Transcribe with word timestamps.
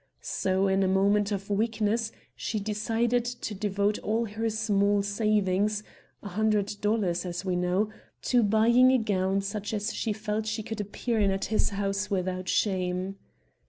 So 0.23 0.67
in 0.67 0.81
a 0.81 0.87
moment 0.87 1.31
of 1.31 1.51
weakness 1.51 2.11
she 2.35 2.59
decided 2.59 3.23
to 3.23 3.53
devote 3.53 3.99
all 3.99 4.25
her 4.25 4.49
small 4.49 5.03
savings 5.03 5.83
(a 6.23 6.29
hundred 6.29 6.73
dollars, 6.81 7.23
as 7.23 7.45
we 7.45 7.55
know) 7.55 7.89
to 8.23 8.41
buying 8.41 8.91
a 8.91 8.97
gown 8.97 9.41
such 9.41 9.75
as 9.75 9.93
she 9.93 10.11
felt 10.11 10.47
she 10.47 10.63
could 10.63 10.81
appear 10.81 11.19
in 11.19 11.29
at 11.29 11.45
his 11.53 11.69
house 11.69 12.09
without 12.09 12.49
shame. 12.49 13.17